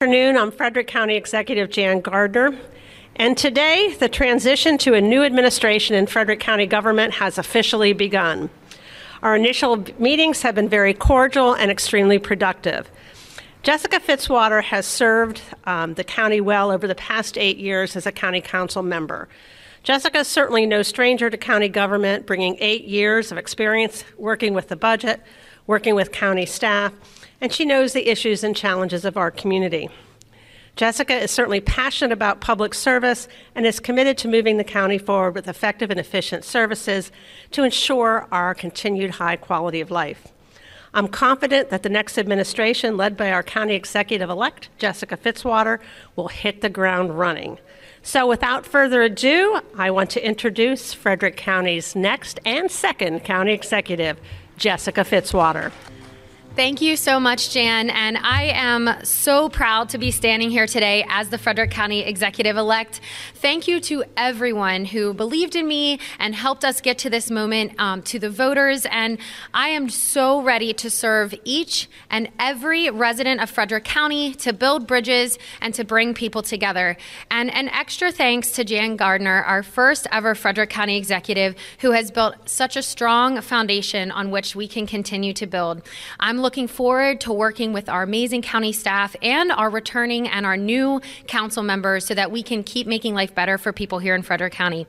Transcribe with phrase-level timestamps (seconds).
[0.00, 0.36] afternoon.
[0.36, 2.56] I'm Frederick County Executive Jan Gardner.
[3.16, 8.48] And today, the transition to a new administration in Frederick County government has officially begun.
[9.24, 12.88] Our initial meetings have been very cordial and extremely productive.
[13.64, 18.12] Jessica Fitzwater has served um, the county well over the past eight years as a
[18.12, 19.28] county council member.
[19.82, 24.68] Jessica is certainly no stranger to county government, bringing eight years of experience working with
[24.68, 25.22] the budget,
[25.66, 26.92] working with county staff,
[27.40, 29.88] and she knows the issues and challenges of our community.
[30.76, 33.26] Jessica is certainly passionate about public service
[33.56, 37.10] and is committed to moving the county forward with effective and efficient services
[37.50, 40.28] to ensure our continued high quality of life.
[40.94, 45.78] I'm confident that the next administration, led by our county executive elect, Jessica Fitzwater,
[46.16, 47.58] will hit the ground running.
[48.02, 54.18] So, without further ado, I want to introduce Frederick County's next and second county executive,
[54.56, 55.72] Jessica Fitzwater.
[56.58, 57.88] Thank you so much, Jan.
[57.88, 62.56] And I am so proud to be standing here today as the Frederick County Executive
[62.56, 63.00] elect.
[63.36, 67.78] Thank you to everyone who believed in me and helped us get to this moment,
[67.78, 68.86] um, to the voters.
[68.90, 69.18] And
[69.54, 74.88] I am so ready to serve each and every resident of Frederick County to build
[74.88, 76.96] bridges and to bring people together.
[77.30, 82.10] And an extra thanks to Jan Gardner, our first ever Frederick County Executive, who has
[82.10, 85.82] built such a strong foundation on which we can continue to build.
[86.18, 90.56] I'm looking forward to working with our amazing county staff and our returning and our
[90.56, 94.22] new council members so that we can keep making life better for people here in
[94.22, 94.86] Frederick County.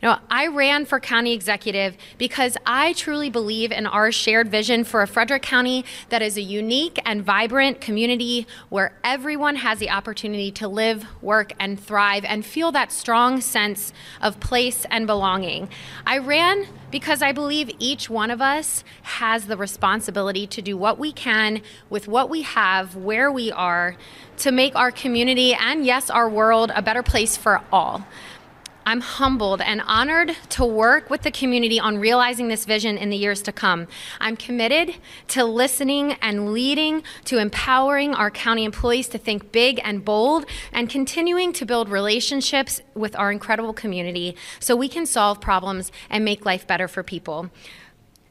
[0.00, 4.82] You know, I ran for county executive because I truly believe in our shared vision
[4.82, 9.90] for a Frederick County that is a unique and vibrant community where everyone has the
[9.90, 15.68] opportunity to live, work, and thrive and feel that strong sense of place and belonging.
[16.04, 20.91] I ran because I believe each one of us has the responsibility to do what
[20.98, 23.96] we can with what we have, where we are,
[24.38, 28.06] to make our community and, yes, our world a better place for all.
[28.84, 33.16] I'm humbled and honored to work with the community on realizing this vision in the
[33.16, 33.86] years to come.
[34.20, 34.96] I'm committed
[35.28, 40.90] to listening and leading to empowering our county employees to think big and bold and
[40.90, 46.44] continuing to build relationships with our incredible community so we can solve problems and make
[46.44, 47.50] life better for people.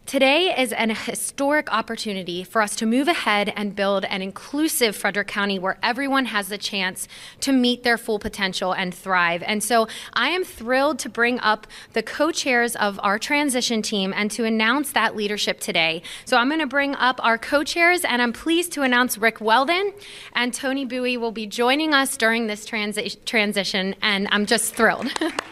[0.08, 5.30] Today is an historic opportunity for us to move ahead and build an inclusive Frederick
[5.30, 7.08] County where everyone has the chance
[7.40, 9.42] to meet their full potential and thrive.
[9.44, 14.14] And so I am thrilled to bring up the co chairs of our transition team
[14.14, 16.02] and to announce that leadership today.
[16.26, 19.40] So I'm going to bring up our co chairs, and I'm pleased to announce Rick
[19.40, 19.94] Weldon
[20.34, 25.08] and Tony Bowie will be joining us during this transi- transition, and I'm just thrilled.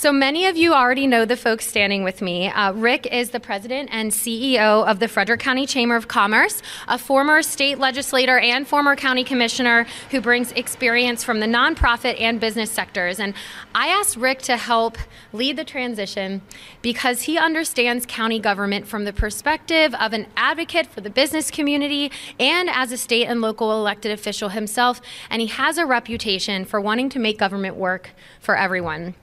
[0.00, 2.48] So many of you already know the folks standing with me.
[2.48, 6.96] Uh, Rick is the president and CEO of the Frederick County Chamber of Commerce, a
[6.96, 12.70] former state legislator and former county commissioner who brings experience from the nonprofit and business
[12.70, 13.20] sectors.
[13.20, 13.34] And
[13.74, 14.96] I asked Rick to help
[15.34, 16.40] lead the transition
[16.80, 22.10] because he understands county government from the perspective of an advocate for the business community
[22.38, 25.02] and as a state and local elected official himself.
[25.28, 29.14] And he has a reputation for wanting to make government work for everyone.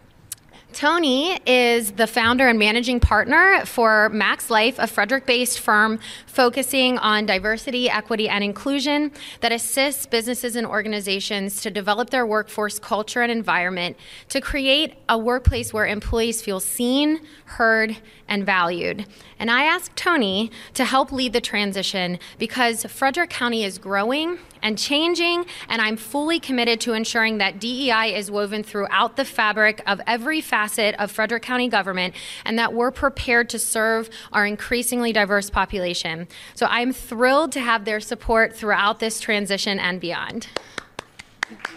[0.77, 6.99] Tony is the founder and managing partner for Max Life, a Frederick based firm focusing
[6.99, 13.23] on diversity, equity, and inclusion that assists businesses and organizations to develop their workforce culture
[13.23, 13.97] and environment
[14.29, 19.07] to create a workplace where employees feel seen, heard, and valued.
[19.39, 24.77] And I asked Tony to help lead the transition because Frederick County is growing and
[24.77, 30.01] changing, and I'm fully committed to ensuring that DEI is woven throughout the fabric of
[30.07, 32.13] every facet of Frederick County government
[32.45, 36.27] and that we're prepared to serve our increasingly diverse population.
[36.55, 40.47] So I'm thrilled to have their support throughout this transition and beyond.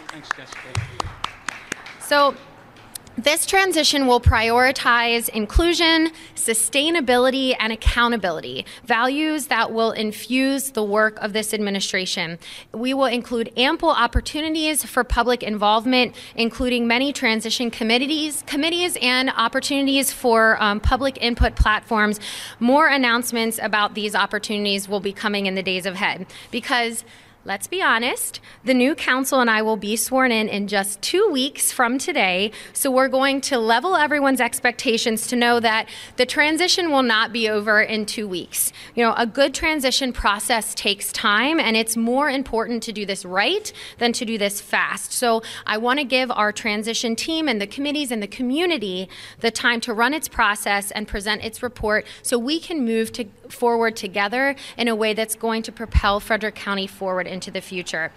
[0.09, 0.59] Thanks, Jessica.
[2.01, 2.35] So,
[3.23, 11.33] this transition will prioritize inclusion, sustainability, and accountability, values that will infuse the work of
[11.33, 12.39] this administration.
[12.73, 20.11] We will include ample opportunities for public involvement, including many transition committees, committees and opportunities
[20.11, 22.19] for um, public input platforms.
[22.59, 27.03] More announcements about these opportunities will be coming in the days ahead because
[27.43, 31.27] Let's be honest, the new council and I will be sworn in in just two
[31.31, 32.51] weeks from today.
[32.71, 37.49] So we're going to level everyone's expectations to know that the transition will not be
[37.49, 38.71] over in two weeks.
[38.93, 43.25] You know, a good transition process takes time, and it's more important to do this
[43.25, 45.11] right than to do this fast.
[45.11, 49.09] So I want to give our transition team and the committees and the community
[49.39, 53.23] the time to run its process and present its report so we can move to
[53.51, 58.11] forward together in a way that's going to propel Frederick County forward into the future.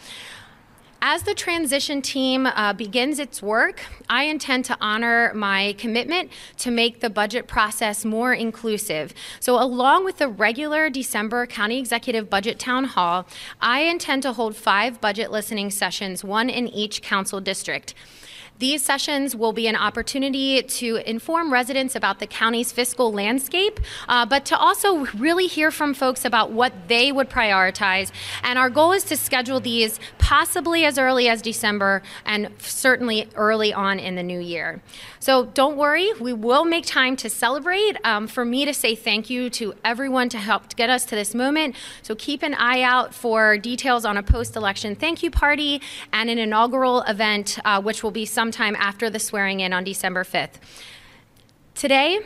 [1.06, 6.70] As the transition team uh, begins its work, I intend to honor my commitment to
[6.70, 9.12] make the budget process more inclusive.
[9.38, 13.26] So, along with the regular December County Executive Budget Town Hall,
[13.60, 17.92] I intend to hold five budget listening sessions, one in each council district.
[18.58, 24.24] These sessions will be an opportunity to inform residents about the county's fiscal landscape, uh,
[24.26, 28.12] but to also really hear from folks about what they would prioritize.
[28.42, 33.74] And our goal is to schedule these possibly as early as December and certainly early
[33.74, 34.80] on in the new year.
[35.20, 37.98] So don't worry, we will make time to celebrate.
[38.04, 41.34] Um, for me to say thank you to everyone to help get us to this
[41.34, 41.76] moment.
[42.00, 46.30] So keep an eye out for details on a post election thank you party and
[46.30, 50.54] an inaugural event, uh, which will be sometime after the swearing in on December 5th.
[51.74, 52.20] Today,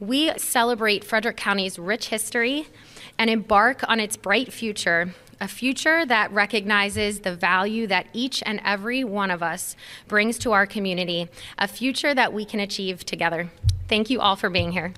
[0.00, 2.68] we celebrate Frederick County's rich history
[3.18, 8.60] and embark on its bright future a future that recognizes the value that each and
[8.64, 9.76] every one of us
[10.08, 11.28] brings to our community,
[11.58, 13.50] a future that we can achieve together.
[13.88, 14.94] Thank you all for being here.